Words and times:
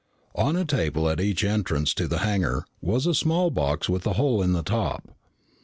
On 0.33 0.55
a 0.55 0.65
table 0.65 1.07
at 1.07 1.19
each 1.21 1.43
entrance 1.43 1.93
to 1.93 2.07
the 2.07 2.17
hangar 2.17 2.65
was 2.81 3.05
a 3.05 3.13
small 3.13 3.51
box 3.51 3.87
with 3.87 4.03
a 4.07 4.13
hole 4.13 4.41
in 4.41 4.51
the 4.53 4.63
top. 4.63 5.15